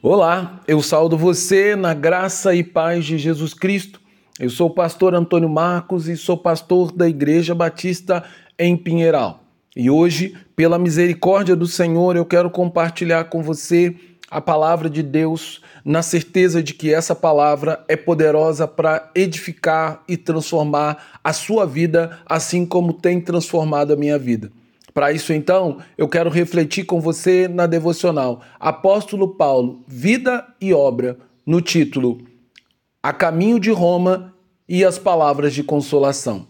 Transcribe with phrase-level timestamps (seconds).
[0.00, 4.00] Olá, eu saldo você na graça e paz de Jesus Cristo.
[4.38, 8.22] Eu sou o pastor Antônio Marcos e sou pastor da Igreja Batista
[8.56, 9.42] em Pinheiral.
[9.74, 13.92] E hoje, pela misericórdia do Senhor, eu quero compartilhar com você
[14.30, 20.16] a palavra de Deus, na certeza de que essa palavra é poderosa para edificar e
[20.16, 24.52] transformar a sua vida, assim como tem transformado a minha vida.
[24.98, 31.16] Para isso, então, eu quero refletir com você na devocional Apóstolo Paulo, Vida e Obra,
[31.46, 32.18] no título
[33.00, 34.34] A Caminho de Roma
[34.68, 36.48] e as Palavras de Consolação.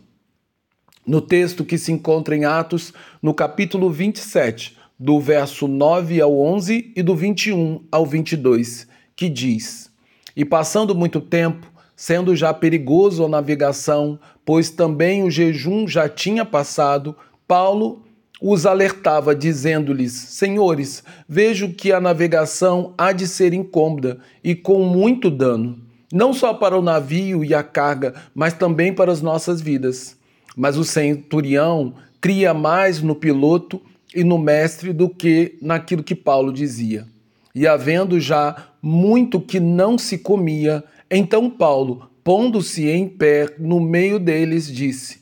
[1.06, 6.94] No texto que se encontra em Atos, no capítulo 27, do verso 9 ao 11
[6.96, 9.92] e do 21 ao 22, que diz:
[10.34, 16.46] E passando muito tempo, sendo já perigoso a navegação, pois também o jejum já tinha
[16.46, 17.14] passado,
[17.46, 18.07] Paulo
[18.40, 25.30] os alertava, dizendo-lhes: Senhores, vejo que a navegação há de ser incômoda e com muito
[25.30, 25.78] dano,
[26.12, 30.16] não só para o navio e a carga, mas também para as nossas vidas.
[30.56, 33.80] Mas o centurião cria mais no piloto
[34.14, 37.06] e no mestre do que naquilo que Paulo dizia.
[37.54, 44.18] E havendo já muito que não se comia, então Paulo, pondo-se em pé no meio
[44.18, 45.20] deles, disse: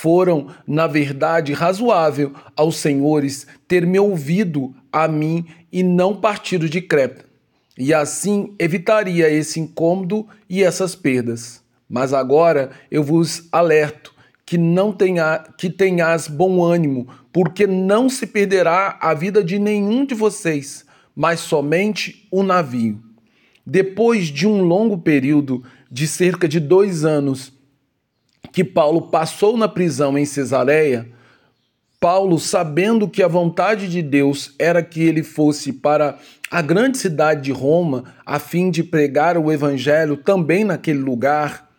[0.00, 6.80] foram, na verdade, razoável aos senhores ter me ouvido a mim e não partido de
[6.80, 7.26] Creta.
[7.76, 11.62] E assim evitaria esse incômodo e essas perdas.
[11.86, 14.14] Mas agora eu vos alerto
[14.46, 20.06] que não tenha, que tenhas bom ânimo, porque não se perderá a vida de nenhum
[20.06, 22.98] de vocês, mas somente o navio.
[23.66, 27.52] Depois de um longo período de cerca de dois anos,
[28.52, 31.08] que Paulo passou na prisão em Cesareia,
[32.00, 36.18] Paulo, sabendo que a vontade de Deus era que ele fosse para
[36.50, 41.70] a grande cidade de Roma, a fim de pregar o evangelho também naquele lugar,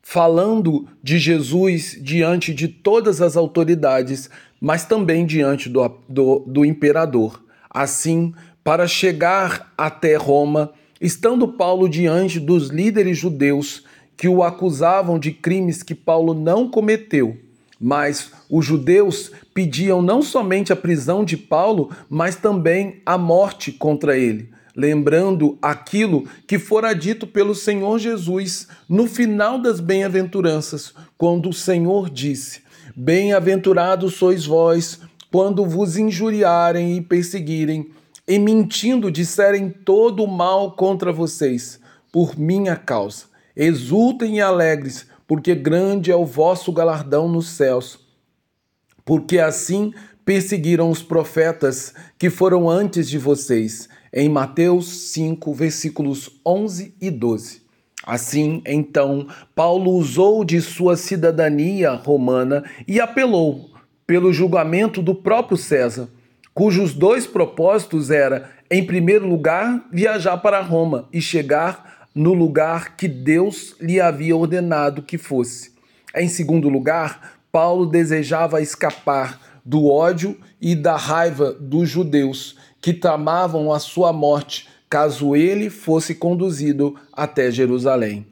[0.00, 4.30] falando de Jesus diante de todas as autoridades,
[4.60, 7.42] mas também diante do, do, do imperador.
[7.68, 8.32] Assim,
[8.62, 10.70] para chegar até Roma,
[11.00, 13.82] estando Paulo diante dos líderes judeus,
[14.16, 17.36] que o acusavam de crimes que Paulo não cometeu.
[17.78, 24.16] Mas os judeus pediam não somente a prisão de Paulo, mas também a morte contra
[24.16, 31.52] ele, lembrando aquilo que fora dito pelo Senhor Jesus no final das bem-aventuranças, quando o
[31.52, 32.62] Senhor disse:
[32.96, 35.00] Bem-aventurados sois vós
[35.30, 37.90] quando vos injuriarem e perseguirem,
[38.26, 41.78] e mentindo disserem todo o mal contra vocês,
[42.10, 43.35] por minha causa.
[43.56, 47.98] Exultem e alegres, porque grande é o vosso galardão nos céus.
[49.04, 49.94] Porque assim
[50.24, 53.88] perseguiram os profetas que foram antes de vocês.
[54.12, 57.62] Em Mateus 5, versículos 11 e 12.
[58.04, 63.70] Assim, então, Paulo usou de sua cidadania romana e apelou
[64.06, 66.08] pelo julgamento do próprio César,
[66.54, 73.06] cujos dois propósitos era, em primeiro lugar, viajar para Roma e chegar no lugar que
[73.06, 75.72] Deus lhe havia ordenado que fosse.
[76.16, 83.70] Em segundo lugar, Paulo desejava escapar do ódio e da raiva dos judeus que tramavam
[83.70, 88.24] a sua morte caso ele fosse conduzido até Jerusalém.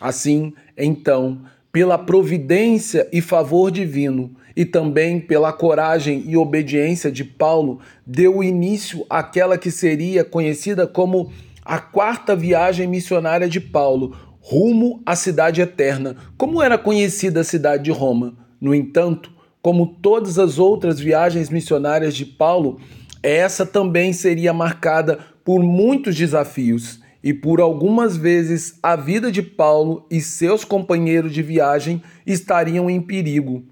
[0.00, 7.78] Assim, então, pela providência e favor divino, e também pela coragem e obediência de Paulo,
[8.04, 11.30] deu início àquela que seria conhecida como
[11.68, 17.84] a quarta viagem missionária de Paulo rumo à cidade eterna, como era conhecida a cidade
[17.84, 18.38] de Roma.
[18.58, 19.30] No entanto,
[19.60, 22.80] como todas as outras viagens missionárias de Paulo,
[23.22, 30.06] essa também seria marcada por muitos desafios e por algumas vezes a vida de Paulo
[30.10, 33.62] e seus companheiros de viagem estariam em perigo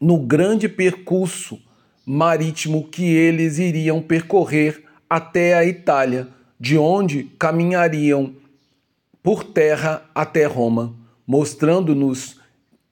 [0.00, 1.60] no grande percurso
[2.06, 6.28] marítimo que eles iriam percorrer até a Itália
[6.64, 8.32] de onde caminhariam
[9.22, 10.94] por terra até Roma,
[11.26, 12.40] mostrando-nos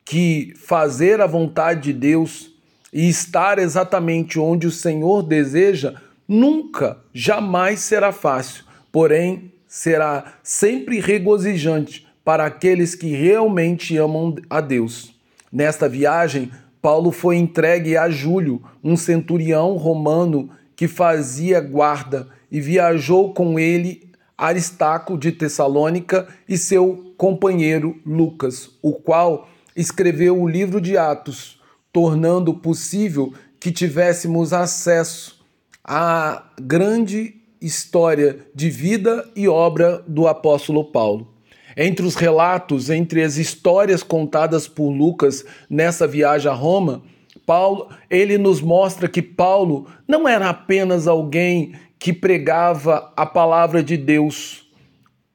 [0.05, 2.51] que fazer a vontade de Deus
[2.93, 5.95] e estar exatamente onde o Senhor deseja
[6.29, 15.15] nunca, jamais será fácil, porém será sempre regozijante para aqueles que realmente amam a Deus.
[15.51, 16.51] Nesta viagem,
[16.83, 20.51] Paulo foi entregue a Júlio, um centurião romano
[20.83, 28.93] que fazia guarda e viajou com ele Aristarco de Tessalônica e seu companheiro Lucas, o
[28.93, 31.61] qual escreveu o livro de Atos,
[31.93, 35.41] tornando possível que tivéssemos acesso
[35.85, 41.29] à grande história de vida e obra do apóstolo Paulo.
[41.77, 47.05] Entre os relatos, entre as histórias contadas por Lucas nessa viagem a Roma,
[47.47, 53.97] Paulo, ele nos mostra que Paulo não era apenas alguém que pregava a palavra de
[53.97, 54.63] Deus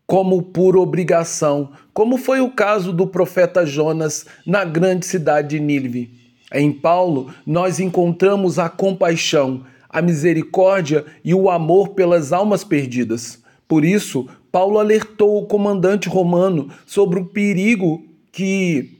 [0.05, 6.09] como por obrigação, como foi o caso do profeta Jonas na grande cidade de Nínive.
[6.53, 13.43] Em Paulo, nós encontramos a compaixão, a misericórdia e o amor pelas almas perdidas.
[13.67, 18.01] Por isso, Paulo alertou o comandante romano sobre o perigo
[18.31, 18.96] que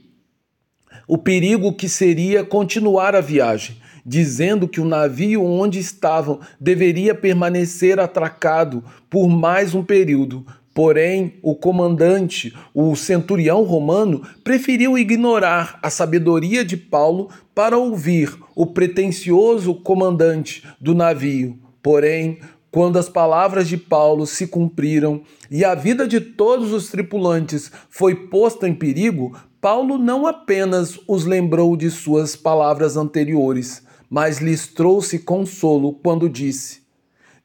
[1.08, 7.98] o perigo que seria continuar a viagem, dizendo que o navio onde estavam deveria permanecer
[7.98, 10.46] atracado por mais um período.
[10.74, 18.66] Porém, o comandante, o centurião romano, preferiu ignorar a sabedoria de Paulo para ouvir o
[18.66, 21.58] pretensioso comandante do navio.
[21.82, 22.38] Porém,
[22.70, 28.14] quando as palavras de Paulo se cumpriram e a vida de todos os tripulantes foi
[28.14, 35.18] posta em perigo, Paulo não apenas os lembrou de suas palavras anteriores, mas lhes trouxe
[35.18, 36.82] consolo quando disse: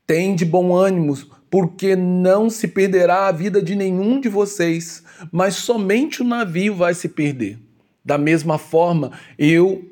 [0.06, 1.18] Tende bom ânimo,
[1.50, 6.94] porque não se perderá a vida de nenhum de vocês, mas somente o navio vai
[6.94, 7.58] se perder.
[8.04, 9.90] Da mesma forma, eu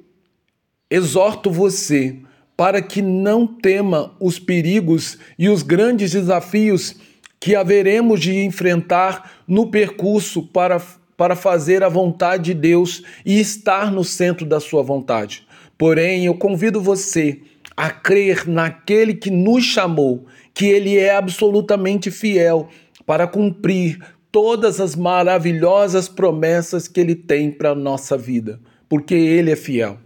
[0.89, 2.19] exorto você
[2.61, 6.95] para que não tema os perigos e os grandes desafios
[7.39, 10.79] que haveremos de enfrentar no percurso para
[11.17, 15.43] para fazer a vontade de Deus e estar no centro da sua vontade.
[15.75, 17.41] Porém, eu convido você
[17.75, 22.69] a crer naquele que nos chamou, que ele é absolutamente fiel
[23.07, 23.97] para cumprir
[24.31, 29.97] todas as maravilhosas promessas que ele tem para a nossa vida, porque ele é fiel.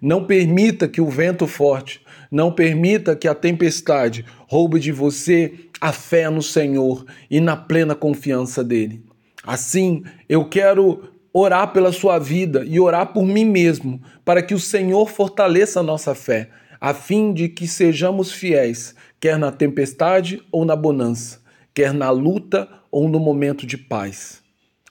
[0.00, 5.92] Não permita que o vento forte, não permita que a tempestade roube de você a
[5.92, 9.02] fé no Senhor e na plena confiança dele.
[9.44, 14.60] Assim, eu quero orar pela sua vida e orar por mim mesmo, para que o
[14.60, 16.48] Senhor fortaleça a nossa fé,
[16.80, 21.42] a fim de que sejamos fiéis, quer na tempestade ou na bonança,
[21.74, 24.42] quer na luta ou no momento de paz.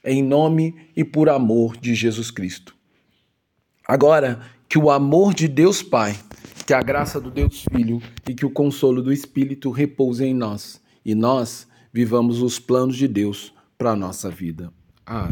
[0.03, 2.75] Em nome e por amor de Jesus Cristo.
[3.88, 4.41] Agora,
[4.74, 6.18] que o amor de Deus Pai,
[6.66, 10.81] que a graça do Deus Filho e que o consolo do Espírito repousem em nós,
[11.06, 14.74] e nós vivamos os planos de Deus para a nossa vida.
[15.06, 15.31] Amém.